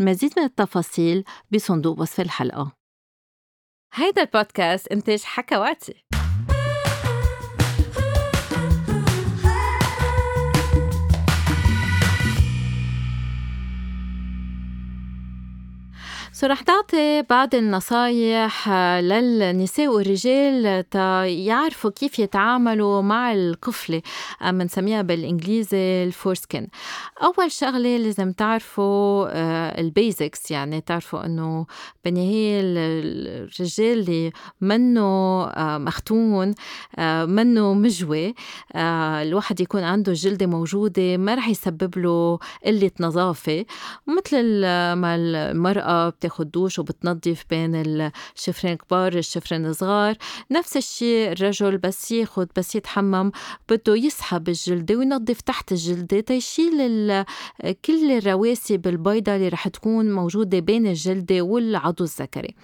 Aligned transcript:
المزيد 0.00 0.32
من 0.36 0.44
التفاصيل 0.44 1.24
بصندوق 1.52 2.00
وصف 2.00 2.20
الحلقة. 2.20 2.72
هيدا 3.94 4.22
البودكاست 4.22 4.88
إنتاج 4.88 5.22
حكواتي. 5.22 6.04
سو 16.40 16.46
رح 16.46 16.60
تعطي 16.62 17.22
بعض 17.22 17.54
النصايح 17.54 18.68
للنساء 19.00 19.88
والرجال 19.88 20.88
تا 20.90 21.24
يعرفوا 21.26 21.90
كيف 21.90 22.18
يتعاملوا 22.18 23.02
مع 23.02 23.32
القفلة 23.32 24.02
بنسميها 24.44 25.02
بالإنجليزي 25.02 26.04
ال 26.04 26.11
foreskin 26.11 26.68
أول 27.22 27.52
شغلة 27.52 27.96
لازم 27.96 28.32
تعرفوا 28.32 29.26
آه، 29.30 29.80
ال 29.80 29.90
basics 29.90 30.50
يعني 30.50 30.80
تعرفوا 30.80 31.26
إنه 31.26 31.66
بالنهاية 32.04 32.60
الرجال 32.62 33.98
اللي 33.98 34.32
منه 34.60 35.00
آه، 35.44 35.78
مختون 35.78 36.54
آه، 36.98 37.24
منه 37.24 37.74
مجوي 37.74 38.34
الواحد 39.22 39.60
يكون 39.60 39.82
عنده 39.82 40.12
جلدة 40.12 40.46
موجودة 40.46 41.16
ما 41.16 41.34
رح 41.34 41.48
يسبب 41.48 41.98
له 41.98 42.38
قلة 42.66 42.90
نظافة. 43.00 43.64
مثل 44.06 44.62
ما 44.94 45.16
المرأة 45.16 46.08
بتاخد 46.08 46.29
دوش 46.38 46.78
وبتنظف 46.78 47.44
بين 47.50 47.72
الشفرين 48.36 48.74
كبار 48.74 49.12
الشفرين 49.12 49.66
الصغار 49.66 50.14
نفس 50.50 50.76
الشيء 50.76 51.32
الرجل 51.32 51.78
بس 51.78 52.12
ياخد 52.12 52.48
بس 52.56 52.74
يتحمم 52.74 53.32
بده 53.68 53.96
يسحب 53.96 54.48
الجلدة 54.48 54.94
وينظف 54.94 55.40
تحت 55.40 55.72
الجلدة 55.72 56.20
تيشيل 56.20 57.24
كل 57.84 58.10
الرواسب 58.12 58.86
البيضاء 58.86 59.36
اللي 59.36 59.48
رح 59.48 59.68
تكون 59.68 60.12
موجودة 60.12 60.58
بين 60.58 60.86
الجلدة 60.86 61.42
والعضو 61.42 62.04
الذكري. 62.04 62.54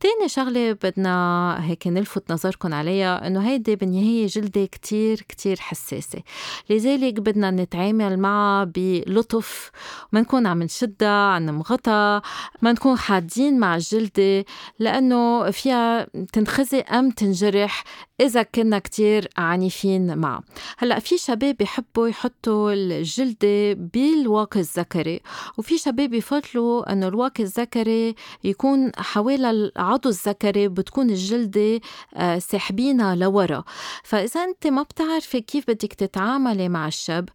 تاني 0.00 0.28
شغلة 0.28 0.72
بدنا 0.72 1.56
هيك 1.60 1.86
نلفت 1.86 2.32
نظركم 2.32 2.74
عليها 2.74 3.26
إنه 3.26 3.48
هيدي 3.48 3.76
بالنهاية 3.76 4.26
جلدة 4.26 4.64
كتير 4.64 5.20
كتير 5.28 5.56
حساسة. 5.60 6.22
لذلك 6.70 7.20
بدنا 7.20 7.50
نتعامل 7.50 8.18
معها 8.18 8.64
بلطف 8.64 9.70
ما 10.12 10.20
نكون 10.20 10.46
عم 10.46 10.62
نشدها 10.62 11.08
عم 11.08 11.42
نمغطها 11.42 12.22
ما 12.62 12.72
نكون 12.72 12.96
حادين 13.02 13.58
مع 13.58 13.76
الجلدة 13.76 14.44
لأنه 14.78 15.50
فيها 15.50 16.06
تنخزي 16.32 16.80
أم 16.80 17.10
تنجرح. 17.10 17.84
إذا 18.22 18.42
كنا 18.42 18.78
كتير 18.78 19.28
عنيفين 19.36 20.18
معه. 20.18 20.42
هلأ 20.78 20.98
في 20.98 21.18
شباب 21.18 21.56
بيحبوا 21.56 22.08
يحطوا 22.08 22.72
الجلدة 22.72 23.72
بالواقي 23.72 24.60
الذكري 24.60 25.20
وفي 25.58 25.78
شباب 25.78 26.10
بيفضلوا 26.10 26.92
أنه 26.92 27.08
الواقي 27.08 27.42
الذكري 27.42 28.14
يكون 28.44 28.92
حوالي 28.96 29.50
العضو 29.50 30.08
الذكري 30.08 30.68
بتكون 30.68 31.10
الجلدة 31.10 31.80
آه، 32.14 32.38
ساحبينها 32.38 33.14
لورا. 33.14 33.64
فإذا 34.04 34.44
أنت 34.44 34.66
ما 34.66 34.82
بتعرفي 34.82 35.40
كيف 35.40 35.64
بدك 35.70 35.92
تتعاملي 35.92 36.68
مع 36.68 36.88
الشاب 36.88 37.28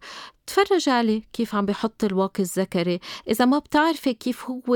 تفرج 0.48 0.88
عليه 0.88 1.22
كيف 1.32 1.54
عم 1.54 1.66
بحط 1.66 2.04
الواقي 2.04 2.42
الذكري 2.42 3.00
إذا 3.30 3.44
ما 3.44 3.58
بتعرفي 3.58 4.14
كيف 4.14 4.50
هو 4.50 4.74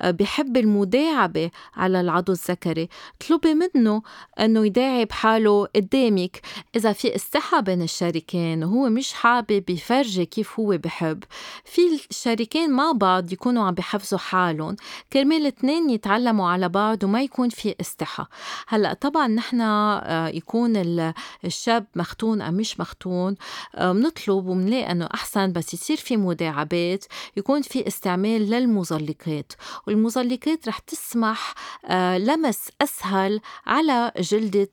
آه، 0.00 0.10
بحب 0.10 0.56
المداعبة 0.56 1.50
على 1.74 2.00
العضو 2.00 2.32
الذكري 2.32 2.88
اطلبي 3.20 3.54
منه 3.54 4.02
أنه 4.40 4.66
يداعب 4.66 5.12
حاله 5.12 5.49
قدامك. 5.76 6.40
إذا 6.76 6.92
في 6.92 7.14
استحى 7.14 7.62
بين 7.62 7.82
الشريكين 7.82 8.64
وهو 8.64 8.88
مش 8.88 9.12
حابب 9.12 9.70
يفرجي 9.70 10.26
كيف 10.26 10.60
هو 10.60 10.78
بحب. 10.78 11.24
في 11.64 11.80
الشريكين 12.10 12.70
مع 12.70 12.92
بعض 12.92 13.32
يكونوا 13.32 13.64
عم 13.64 13.74
بحفزوا 13.74 14.18
حالهم. 14.18 14.76
كرمال 15.12 15.36
الاثنين 15.36 15.90
يتعلموا 15.90 16.48
على 16.48 16.68
بعض 16.68 17.04
وما 17.04 17.22
يكون 17.22 17.48
في 17.48 17.74
استحى 17.80 18.24
هلأ 18.68 18.92
طبعا 18.92 19.26
نحن 19.26 19.60
آه، 19.60 20.28
يكون 20.28 20.72
الشاب 21.44 21.86
مختون 21.94 22.42
أم 22.42 22.54
مش 22.54 22.80
مختون 22.80 23.34
آه، 23.74 23.92
بنطلب 23.92 24.46
وبنلاقي 24.46 24.90
أنه 24.90 25.08
أحسن 25.14 25.52
بس 25.52 25.74
يصير 25.74 25.96
في 25.96 26.16
مداعبات 26.16 27.04
يكون 27.36 27.62
في 27.62 27.86
استعمال 27.86 28.50
للمزلقات. 28.50 29.52
والمزلقات 29.86 30.68
رح 30.68 30.78
تسمح 30.78 31.54
آه، 31.84 32.18
لمس 32.18 32.68
أسهل 32.82 33.40
على 33.66 34.12
جلدة 34.18 34.68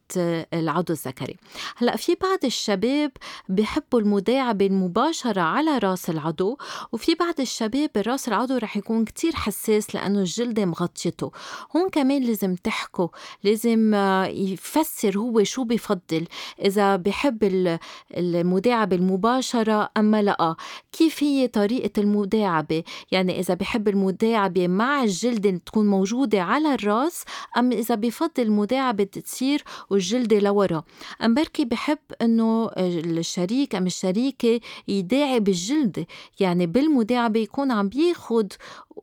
العضو 0.67 0.94
الذكري. 0.94 1.35
هلأ 1.78 1.95
في 1.95 2.16
بعض 2.22 2.39
الشباب 2.44 3.11
بحبوا 3.50 4.00
المداعبة 4.00 4.66
المباشرة 4.66 5.41
على 5.41 5.78
رأس 5.78 6.09
العضو 6.09 6.57
وفي 6.91 7.16
بعض 7.16 7.39
الشباب 7.39 7.89
رأس 7.97 8.28
العضو 8.28 8.57
رح 8.57 8.78
يكون 8.78 9.05
كتير 9.05 9.35
حساس 9.35 9.95
لأنه 9.95 10.19
الجلدة 10.19 10.66
مغطيته. 10.66 11.31
هون 11.75 11.89
كمان 11.89 12.23
لازم 12.23 12.55
تحكوا 12.55 13.07
لازم 13.44 13.94
آه، 13.94 14.25
يفسر 14.25 15.17
هو 15.17 15.44
شو 15.44 15.63
بفضل 15.63 16.28
إذا 16.61 16.95
بحب 16.95 17.69
المداعبة 18.17 18.95
المباشرة 18.95 19.89
أما 19.97 20.22
لأ. 20.22 20.55
كيف 20.91 21.23
هي 21.23 21.47
طريقة 21.47 22.01
المداعبة؟ 22.01 22.84
يعني 23.11 23.39
إذا 23.39 23.53
بحب 23.53 23.88
المداعبة 23.88 24.67
مع 24.67 25.03
الجلدة 25.03 25.57
تكون 25.66 25.88
موجودة 25.88 26.41
على 26.41 26.73
الرأس 26.73 27.23
أم 27.57 27.72
إذا 27.72 27.95
بفضل 27.95 28.44
المداعبة 28.44 29.03
تصير 29.03 29.63
والجلدة 29.89 30.38
لورا. 30.47 30.84
أم 31.24 31.34
بركي 31.34 31.66
بحب 31.66 31.97
إنه 32.22 32.69
الشريك 32.78 33.75
أم 33.75 33.85
الشريكة 33.85 34.59
يداعب 34.88 35.47
الجلدة 35.47 36.08
يعني 36.40 36.66
بالمداعبة 36.68 37.40
يكون 37.40 37.72
عم 37.72 37.90
بياخد 37.90 38.53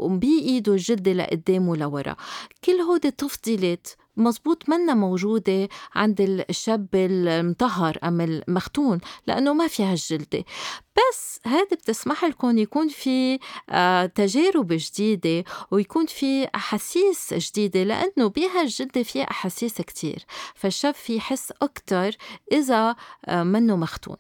بإيده 0.01 0.73
الجلدة 0.73 1.13
لقدام 1.13 1.69
ولورا 1.69 2.17
كل 2.65 2.73
هودي 2.73 3.11
تفضيلات 3.11 3.89
مزبوط 4.17 4.69
منا 4.69 4.95
موجودة 4.95 5.69
عند 5.95 6.21
الشاب 6.51 6.89
المطهر 6.95 7.99
أم 8.05 8.21
المختون 8.21 9.01
لأنه 9.27 9.53
ما 9.53 9.67
فيها 9.67 9.93
الجلدة 9.93 10.45
بس 10.97 11.41
هذا 11.47 11.69
بتسمح 11.73 12.25
لكم 12.25 12.59
يكون 12.59 12.89
في 12.89 13.39
آه، 13.71 14.07
تجارب 14.07 14.67
جديدة 14.71 15.45
ويكون 15.71 16.07
في 16.07 16.49
أحاسيس 16.55 17.35
جديدة 17.35 17.83
لأنه 17.83 18.29
بها 18.29 18.63
الجلدة 18.63 19.03
فيها 19.03 19.31
أحاسيس 19.31 19.81
كتير. 19.81 20.25
فالشاب 20.55 20.95
في 20.95 21.17
يحس 21.17 21.53
أكتر 21.63 22.17
إذا 22.53 22.97
آه، 23.27 23.43
منه 23.43 23.77
مختون. 23.77 24.17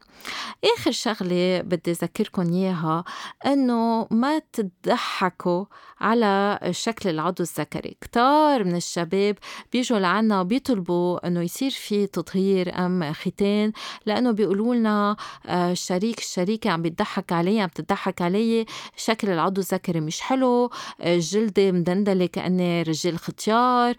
آخر 0.77 0.91
شغلة 0.91 1.61
بدي 1.61 1.91
أذكركم 1.91 2.53
إياها 2.53 3.05
إنه 3.47 4.07
ما 4.11 4.39
تضحكوا 4.53 5.65
على 6.01 6.59
شكل 6.71 7.11
العضو 7.11 7.43
الذكري. 7.43 7.97
كتار 8.01 8.65
من 8.65 8.77
الشباب 8.77 9.39
بيجوا 9.85 9.99
لعنا 9.99 10.41
وبيطلبوا 10.41 11.27
إنه 11.27 11.41
يصير 11.41 11.71
في 11.71 12.07
تطهير 12.07 12.79
أم 12.87 13.13
ختان 13.13 13.73
لأنه 14.07 14.31
بيقولوا 14.31 14.75
لنا 14.75 15.17
الشريك 15.49 16.19
آه، 16.19 16.23
الشريكة 16.23 16.71
عم 16.71 16.83
بيضحك 16.83 17.33
علي 17.33 17.61
عم 17.61 17.69
تضحك 17.69 18.23
علي 18.23 18.67
شكل 18.97 19.31
العضو 19.31 19.61
الذكري 19.61 20.01
مش 20.01 20.21
حلو 20.21 20.71
الجلدة 21.01 21.73
مدندلة 21.73 22.27
كأني 22.27 22.83
رجال 22.83 23.19
ختيار 23.19 23.95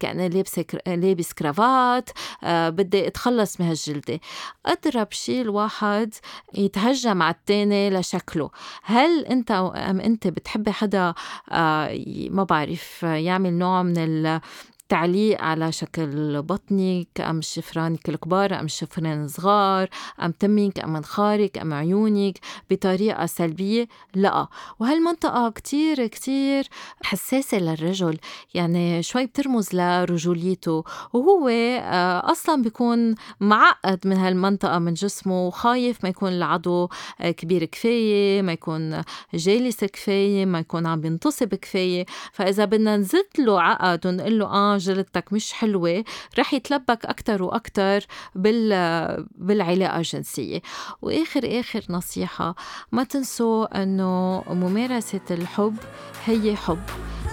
كأني 0.00 0.28
لابسة 0.28 0.64
لابس 0.86 1.32
كرافات 1.32 2.10
بدي 2.46 3.06
أتخلص 3.06 3.60
من 3.60 3.66
هالجلدة. 3.66 4.20
أضرب 4.66 5.12
شي 5.12 5.40
الواحد 5.40 6.14
يتهجم 6.54 7.22
على 7.22 7.34
التاني 7.34 7.90
لشكله. 7.90 8.50
هل 8.82 9.26
أنت 9.26 9.50
أم 9.50 10.00
أنت 10.00 10.26
بتحبي 10.26 10.72
حدا 10.72 11.14
آه، 11.50 11.98
ما 12.30 12.44
بعرف 12.44 13.02
يعمل 13.02 13.52
نوع 13.52 13.82
من 13.82 14.40
تعليق 14.90 15.40
على 15.40 15.72
شكل 15.72 16.42
بطنك 16.42 17.20
أم 17.20 17.40
شفرانك 17.40 18.08
الكبار 18.08 18.60
أم 18.60 18.68
شفرين 18.68 19.28
صغار 19.28 19.88
أم 20.22 20.30
تمك 20.30 20.80
أم 20.80 20.92
منخارك 20.92 21.58
أم 21.58 21.74
عيونك 21.74 22.38
بطريقة 22.70 23.26
سلبية؟ 23.26 23.88
لا. 24.14 24.48
وهالمنطقة 24.80 25.50
كتير 25.50 26.06
كتير 26.06 26.68
حساسة 27.02 27.58
للرجل. 27.58 28.18
يعني 28.54 29.02
شوي 29.02 29.26
بترمز 29.26 29.74
لرجوليته. 29.74 30.84
وهو 31.12 31.48
آه، 31.48 32.30
أصلا 32.32 32.62
بيكون 32.62 33.14
معقد 33.40 34.06
من 34.06 34.16
هالمنطقة 34.16 34.78
من 34.78 34.94
جسمه. 34.94 35.46
وخايف 35.46 35.98
ما 36.02 36.08
يكون 36.08 36.32
العضو 36.32 36.88
آه، 37.20 37.30
كبير 37.30 37.64
كفاية 37.64 38.42
ما 38.42 38.52
يكون 38.52 39.02
جالس 39.34 39.84
كفاية 39.84 40.46
ما 40.46 40.58
يكون 40.58 40.86
عم 40.86 41.00
بينتصب 41.00 41.54
كفاية. 41.54 42.06
فإذا 42.32 42.64
بدنا 42.64 42.96
نزت 42.96 43.38
له 43.38 43.62
عقد 43.62 44.06
ونقول 44.06 44.38
له 44.38 44.46
آه 44.46 44.79
جلدتك 44.80 45.32
مش 45.32 45.52
حلوة 45.52 46.04
رح 46.38 46.54
يتلبك 46.54 47.06
أكتر 47.06 47.42
وأكتر 47.42 48.06
بال 48.34 49.26
بالعلاقة 49.34 49.96
الجنسية. 49.96 50.62
وآخر 51.02 51.60
آخر 51.60 51.82
نصيحة 51.90 52.54
ما 52.92 53.04
تنسوا 53.04 53.82
أنه 53.82 54.42
ممارسة 54.48 55.20
الحب 55.30 55.76
هي 56.24 56.56
حب. 56.56 56.82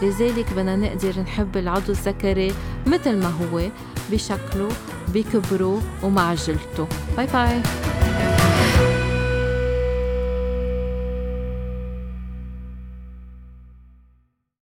لذلك 0.01 0.53
بدنا 0.53 0.75
نقدر 0.75 1.19
نحب 1.19 1.57
العضو 1.57 1.91
الذكري 1.91 2.53
مثل 2.87 3.17
ما 3.17 3.29
هو 3.29 3.69
بشكله 4.11 4.69
بكبره 5.13 5.81
ومع 6.03 6.33
جلدته. 6.33 6.87
باي 7.17 7.25
باي. 7.25 7.61